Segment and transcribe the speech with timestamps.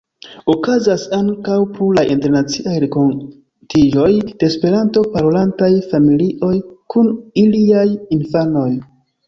[0.51, 6.53] Okazas ankaŭ pluraj internaciaj renkontiĝoj de Esperanto-parolantaj familioj
[6.97, 7.15] kun
[7.47, 7.89] iliaj
[8.21, 8.69] infanoj.